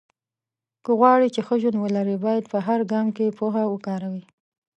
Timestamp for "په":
2.51-2.57